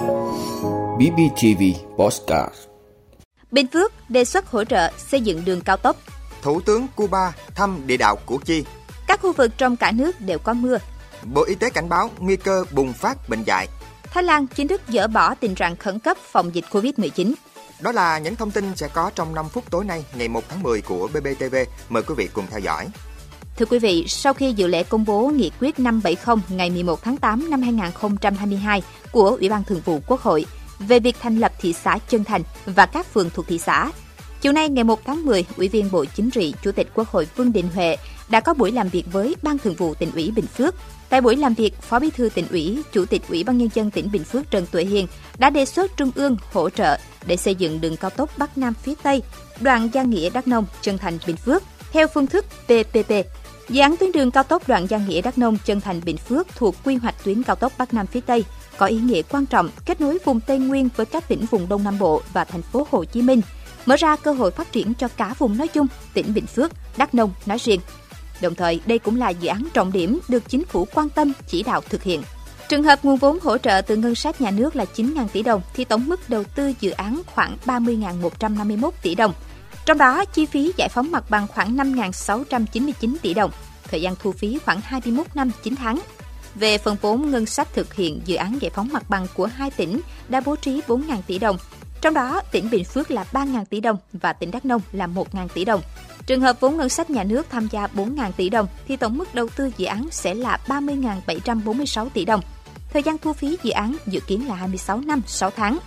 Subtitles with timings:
[0.00, 1.62] BBTV
[1.96, 2.54] Postcard
[3.50, 5.96] Bình Phước đề xuất hỗ trợ xây dựng đường cao tốc.
[6.42, 8.64] Thủ tướng Cuba thăm địa đạo Củ Chi.
[9.06, 10.78] Các khu vực trong cả nước đều có mưa.
[11.24, 13.68] Bộ Y tế cảnh báo nguy cơ bùng phát bệnh dại.
[14.02, 17.32] Thái Lan chính thức dỡ bỏ tình trạng khẩn cấp phòng dịch Covid-19.
[17.80, 20.62] Đó là những thông tin sẽ có trong 5 phút tối nay, ngày 1 tháng
[20.62, 21.56] 10 của BBTV.
[21.88, 22.88] Mời quý vị cùng theo dõi.
[23.60, 27.16] Thưa quý vị, sau khi dự lễ công bố nghị quyết 570 ngày 11 tháng
[27.16, 28.82] 8 năm 2022
[29.12, 30.44] của Ủy ban Thường vụ Quốc hội
[30.78, 33.90] về việc thành lập thị xã Chân Thành và các phường thuộc thị xã,
[34.40, 37.28] chiều nay ngày 1 tháng 10, Ủy viên Bộ Chính trị, Chủ tịch Quốc hội
[37.36, 37.96] Vương Đình Huệ
[38.28, 40.74] đã có buổi làm việc với Ban Thường vụ tỉnh ủy Bình Phước.
[41.08, 43.90] Tại buổi làm việc, Phó Bí thư tỉnh ủy, Chủ tịch Ủy ban nhân dân
[43.90, 45.06] tỉnh Bình Phước Trần Tuệ Hiền
[45.38, 48.74] đã đề xuất Trung ương hỗ trợ để xây dựng đường cao tốc Bắc Nam
[48.82, 49.22] phía Tây,
[49.60, 53.12] đoạn Gia Nghĩa Đắk Nông, Chân Thành Bình Phước theo phương thức PPP.
[53.70, 56.46] Dự án tuyến đường cao tốc đoạn Giang Nghĩa Đắk Nông Chân Thành Bình Phước
[56.56, 58.44] thuộc quy hoạch tuyến cao tốc Bắc Nam phía Tây
[58.76, 61.84] có ý nghĩa quan trọng kết nối vùng Tây Nguyên với các tỉnh vùng Đông
[61.84, 63.40] Nam Bộ và thành phố Hồ Chí Minh,
[63.86, 67.14] mở ra cơ hội phát triển cho cả vùng nói chung, tỉnh Bình Phước, Đắk
[67.14, 67.80] Nông nói riêng.
[68.40, 71.62] Đồng thời, đây cũng là dự án trọng điểm được chính phủ quan tâm chỉ
[71.62, 72.22] đạo thực hiện.
[72.68, 75.62] Trường hợp nguồn vốn hỗ trợ từ ngân sách nhà nước là 9.000 tỷ đồng
[75.74, 79.32] thì tổng mức đầu tư dự án khoảng 30.151 tỷ đồng.
[79.90, 83.50] Trong đó, chi phí giải phóng mặt bằng khoảng 5.699 tỷ đồng,
[83.90, 85.98] thời gian thu phí khoảng 21 năm 9 tháng.
[86.54, 89.70] Về phần vốn ngân sách thực hiện dự án giải phóng mặt bằng của hai
[89.70, 91.58] tỉnh đã bố trí 4.000 tỷ đồng,
[92.00, 95.48] trong đó tỉnh Bình Phước là 3.000 tỷ đồng và tỉnh Đắk Nông là 1.000
[95.48, 95.80] tỷ đồng.
[96.26, 99.34] Trường hợp vốn ngân sách nhà nước tham gia 4.000 tỷ đồng thì tổng mức
[99.34, 102.40] đầu tư dự án sẽ là 30.746 tỷ đồng.
[102.92, 105.78] Thời gian thu phí dự án dự kiến là 26 năm 6 tháng.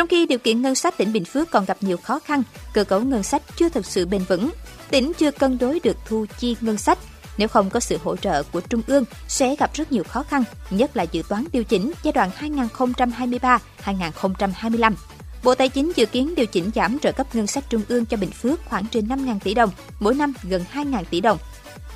[0.00, 2.84] Trong khi điều kiện ngân sách tỉnh Bình Phước còn gặp nhiều khó khăn, cơ
[2.84, 4.50] cấu ngân sách chưa thực sự bền vững,
[4.90, 6.98] tỉnh chưa cân đối được thu chi ngân sách.
[7.38, 10.44] Nếu không có sự hỗ trợ của Trung ương sẽ gặp rất nhiều khó khăn,
[10.70, 12.30] nhất là dự toán điều chỉnh giai đoạn
[13.84, 14.92] 2023-2025.
[15.44, 18.16] Bộ Tài chính dự kiến điều chỉnh giảm trợ cấp ngân sách trung ương cho
[18.16, 21.38] Bình Phước khoảng trên 5.000 tỷ đồng, mỗi năm gần 2.000 tỷ đồng.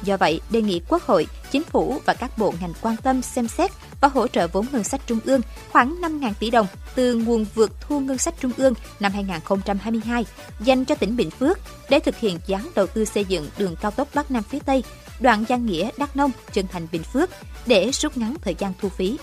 [0.02, 3.48] Do vậy, đề nghị Quốc hội, Chính phủ và các bộ ngành quan tâm xem
[3.48, 5.40] xét và hỗ trợ vốn ngân sách trung ương
[5.72, 10.26] khoảng 5.000 tỷ đồng từ nguồn vượt thu ngân sách trung ương năm 2022
[10.60, 11.58] dành cho tỉnh Bình Phước
[11.90, 14.58] để thực hiện dự án đầu tư xây dựng đường cao tốc Bắc Nam phía
[14.66, 14.84] Tây,
[15.20, 17.30] đoạn Giang Nghĩa, Đắk Nông, Trân Thành, Bình Phước
[17.66, 19.18] để rút ngắn thời gian thu phí.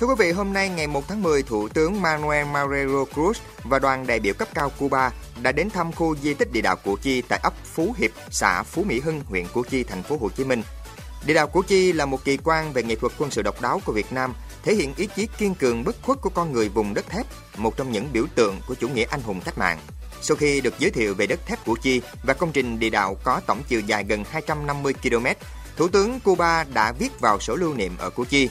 [0.00, 3.32] Thưa quý vị, hôm nay ngày 1 tháng 10, Thủ tướng Manuel Marrero Cruz
[3.64, 6.76] và đoàn đại biểu cấp cao Cuba đã đến thăm khu di tích địa đạo
[6.76, 10.16] Củ Chi tại ấp Phú Hiệp, xã Phú Mỹ Hưng, huyện Củ Chi, thành phố
[10.20, 10.62] Hồ Chí Minh.
[11.26, 13.80] Địa đạo Củ Chi là một kỳ quan về nghệ thuật quân sự độc đáo
[13.84, 16.94] của Việt Nam, thể hiện ý chí kiên cường bất khuất của con người vùng
[16.94, 17.26] đất thép,
[17.56, 19.78] một trong những biểu tượng của chủ nghĩa anh hùng cách mạng.
[20.20, 23.16] Sau khi được giới thiệu về đất thép Củ Chi và công trình địa đạo
[23.24, 25.26] có tổng chiều dài gần 250 km,
[25.76, 28.48] Thủ tướng Cuba đã viết vào sổ lưu niệm ở Củ Chi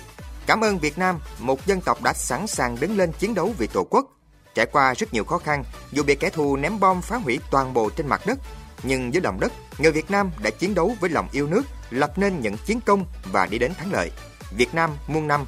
[0.47, 3.67] Cảm ơn Việt Nam, một dân tộc đã sẵn sàng đứng lên chiến đấu vì
[3.67, 4.05] Tổ quốc.
[4.55, 7.73] Trải qua rất nhiều khó khăn, dù bị kẻ thù ném bom phá hủy toàn
[7.73, 8.39] bộ trên mặt đất,
[8.83, 12.17] nhưng dưới lòng đất, người Việt Nam đã chiến đấu với lòng yêu nước, lập
[12.17, 14.11] nên những chiến công và đi đến thắng lợi.
[14.57, 15.45] Việt Nam muôn năm.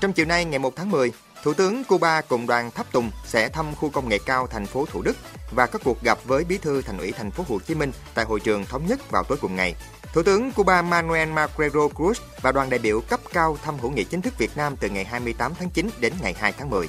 [0.00, 1.12] Trong chiều nay ngày 1 tháng 10,
[1.42, 4.86] Thủ tướng Cuba cùng đoàn Tháp Tùng sẽ thăm khu công nghệ cao thành phố
[4.86, 5.16] Thủ Đức
[5.50, 8.24] và có cuộc gặp với Bí thư Thành ủy thành phố Hồ Chí Minh tại
[8.24, 9.74] hội trường thống nhất vào tối cùng ngày.
[10.12, 14.04] Thủ tướng Cuba Manuel Marrero Cruz và đoàn đại biểu cấp cao thăm hữu nghị
[14.04, 16.88] chính thức Việt Nam từ ngày 28 tháng 9 đến ngày 2 tháng 10.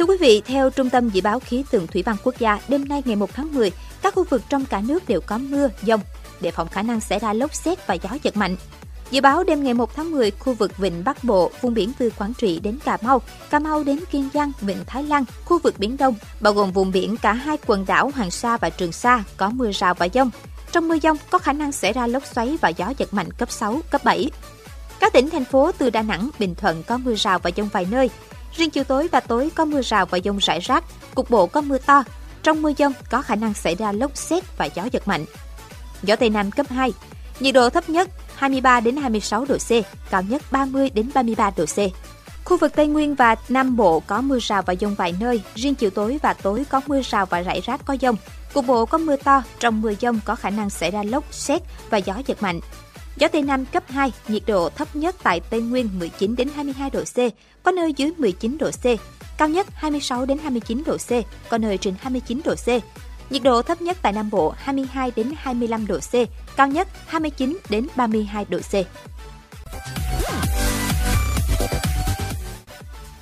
[0.00, 2.88] Thưa quý vị, theo Trung tâm Dự báo Khí tượng Thủy văn Quốc gia, đêm
[2.88, 3.72] nay ngày 1 tháng 10,
[4.02, 6.00] các khu vực trong cả nước đều có mưa, dông,
[6.40, 8.56] đề phòng khả năng xảy ra lốc xét và gió giật mạnh.
[9.10, 12.10] Dự báo đêm ngày 1 tháng 10, khu vực Vịnh Bắc Bộ, vùng biển từ
[12.18, 15.74] Quảng Trị đến Cà Mau, Cà Mau đến Kiên Giang, Vịnh Thái Lan, khu vực
[15.78, 19.24] Biển Đông, bao gồm vùng biển cả hai quần đảo Hoàng Sa và Trường Sa
[19.36, 20.30] có mưa rào và dông.
[20.72, 23.50] Trong mưa dông có khả năng xảy ra lốc xoáy và gió giật mạnh cấp
[23.50, 24.30] 6, cấp 7.
[25.00, 27.86] Các tỉnh thành phố từ Đà Nẵng, Bình Thuận có mưa rào và dông vài
[27.90, 28.10] nơi.
[28.56, 30.84] Riêng chiều tối và tối có mưa rào và dông rải rác,
[31.14, 32.04] cục bộ có mưa to.
[32.42, 35.24] Trong mưa dông có khả năng xảy ra lốc xét và gió giật mạnh.
[36.02, 36.92] Gió Tây Nam cấp 2,
[37.40, 39.70] nhiệt độ thấp nhất 23 đến 26 độ C,
[40.10, 41.78] cao nhất 30 đến 33 độ C.
[42.44, 45.74] Khu vực Tây Nguyên và Nam Bộ có mưa rào và dông vài nơi, riêng
[45.74, 48.16] chiều tối và tối có mưa rào và rải rác có dông.
[48.52, 51.62] Cục bộ có mưa to, trong mưa dông có khả năng xảy ra lốc, xét
[51.90, 52.60] và gió giật mạnh.
[53.20, 56.90] Gió Tây Nam cấp 2, nhiệt độ thấp nhất tại Tây Nguyên 19 đến 22
[56.90, 57.16] độ C,
[57.62, 58.84] có nơi dưới 19 độ C,
[59.38, 61.10] cao nhất 26 đến 29 độ C,
[61.48, 62.68] có nơi trên 29 độ C.
[63.32, 66.14] Nhiệt độ thấp nhất tại Nam Bộ 22 đến 25 độ C,
[66.56, 68.72] cao nhất 29 đến 32 độ C.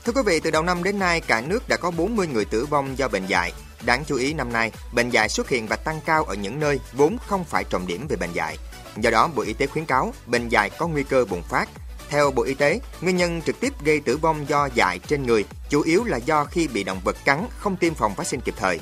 [0.04, 2.66] Thưa quý vị, từ đầu năm đến nay, cả nước đã có 40 người tử
[2.66, 3.52] vong do bệnh dạy
[3.86, 6.80] Đáng chú ý năm nay, bệnh dạy xuất hiện và tăng cao ở những nơi
[6.92, 8.56] vốn không phải trọng điểm về bệnh dạy.
[9.00, 11.68] Do đó, Bộ Y tế khuyến cáo bệnh dạy có nguy cơ bùng phát.
[12.08, 15.44] Theo Bộ Y tế, nguyên nhân trực tiếp gây tử vong do dại trên người
[15.70, 18.80] chủ yếu là do khi bị động vật cắn không tiêm phòng vaccine kịp thời.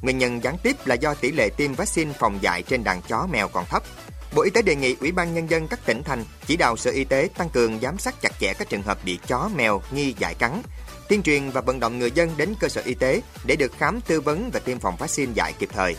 [0.00, 3.26] Nguyên nhân gián tiếp là do tỷ lệ tiêm vaccine phòng dại trên đàn chó
[3.30, 3.82] mèo còn thấp.
[4.34, 6.90] Bộ Y tế đề nghị Ủy ban Nhân dân các tỉnh thành chỉ đạo Sở
[6.90, 10.14] Y tế tăng cường giám sát chặt chẽ các trường hợp bị chó mèo nghi
[10.18, 10.62] dại cắn,
[11.08, 14.00] tuyên truyền và vận động người dân đến cơ sở y tế để được khám
[14.00, 15.96] tư vấn và tiêm phòng vaccine dại kịp thời.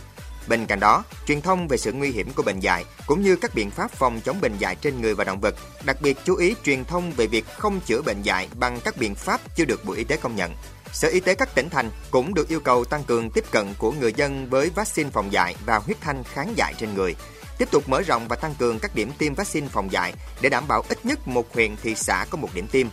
[0.49, 3.55] Bên cạnh đó, truyền thông về sự nguy hiểm của bệnh dạy cũng như các
[3.55, 5.55] biện pháp phòng chống bệnh dạy trên người và động vật,
[5.85, 9.15] đặc biệt chú ý truyền thông về việc không chữa bệnh dạy bằng các biện
[9.15, 10.55] pháp chưa được Bộ Y tế công nhận.
[10.93, 13.91] Sở Y tế các tỉnh thành cũng được yêu cầu tăng cường tiếp cận của
[13.91, 17.15] người dân với vaccine phòng dạy và huyết thanh kháng dạy trên người.
[17.57, 20.67] Tiếp tục mở rộng và tăng cường các điểm tiêm vaccine phòng dạy để đảm
[20.67, 22.87] bảo ít nhất một huyện thị xã có một điểm tiêm.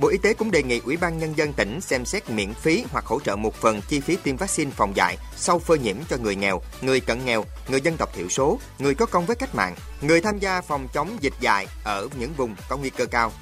[0.00, 2.84] Bộ Y tế cũng đề nghị Ủy ban Nhân dân tỉnh xem xét miễn phí
[2.92, 6.16] hoặc hỗ trợ một phần chi phí tiêm vaccine phòng dạy sau phơi nhiễm cho
[6.16, 9.54] người nghèo, người cận nghèo, người dân tộc thiểu số, người có công với cách
[9.54, 13.32] mạng, người tham gia phòng chống dịch dại ở những vùng có nguy cơ cao.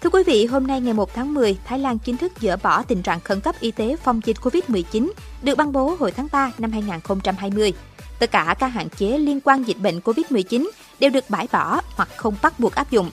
[0.00, 2.82] Thưa quý vị, hôm nay ngày 1 tháng 10, Thái Lan chính thức dỡ bỏ
[2.82, 5.10] tình trạng khẩn cấp y tế phòng dịch COVID-19
[5.42, 7.72] được ban bố hồi tháng 3 năm 2020.
[8.18, 10.70] Tất cả các hạn chế liên quan dịch bệnh COVID-19
[11.00, 13.10] đều được bãi bỏ hoặc không bắt buộc áp dụng.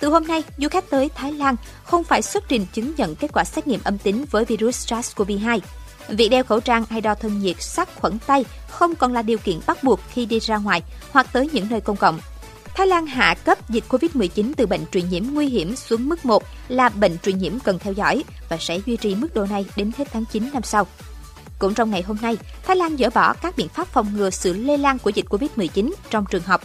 [0.00, 3.32] Từ hôm nay, du khách tới Thái Lan không phải xuất trình chứng nhận kết
[3.32, 5.60] quả xét nghiệm âm tính với virus SARS-CoV-2.
[6.08, 9.38] Việc đeo khẩu trang hay đo thân nhiệt sát khuẩn tay không còn là điều
[9.38, 10.82] kiện bắt buộc khi đi ra ngoài
[11.12, 12.20] hoặc tới những nơi công cộng.
[12.74, 16.42] Thái Lan hạ cấp dịch COVID-19 từ bệnh truyền nhiễm nguy hiểm xuống mức 1
[16.68, 19.90] là bệnh truyền nhiễm cần theo dõi và sẽ duy trì mức độ này đến
[19.98, 20.86] hết tháng 9 năm sau.
[21.58, 24.52] Cũng trong ngày hôm nay, Thái Lan dỡ bỏ các biện pháp phòng ngừa sự
[24.52, 26.60] lây lan của dịch COVID-19 trong trường học.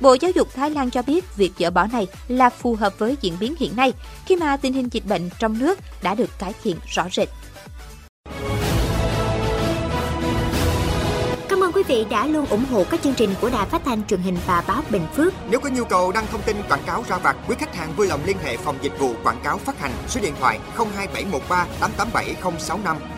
[0.00, 3.16] Bộ Giáo dục Thái Lan cho biết việc dỡ bỏ này là phù hợp với
[3.20, 3.92] diễn biến hiện nay
[4.26, 7.28] khi mà tình hình dịch bệnh trong nước đã được cải thiện rõ rệt.
[11.48, 14.06] Cảm ơn quý vị đã luôn ủng hộ các chương trình của Đài Phát thanh
[14.06, 15.34] truyền hình và báo Bình Phước.
[15.50, 18.06] Nếu có nhu cầu đăng thông tin quảng cáo ra vặt, quý khách hàng vui
[18.06, 23.17] lòng liên hệ phòng dịch vụ quảng cáo phát hành số điện thoại 02713 887065.